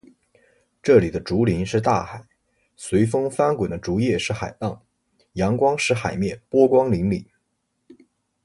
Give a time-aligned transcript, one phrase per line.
[0.81, 2.25] 这里的竹林是大海，
[2.75, 4.83] 随风翻滚的竹叶是海浪，
[5.33, 7.23] 阳光使“海面”波光粼粼。